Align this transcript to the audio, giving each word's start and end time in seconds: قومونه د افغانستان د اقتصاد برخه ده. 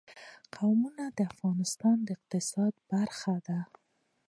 قومونه 0.55 1.05
د 1.17 1.19
افغانستان 1.33 1.95
د 2.03 2.07
اقتصاد 2.17 2.73
برخه 2.91 3.35
ده. 3.47 3.59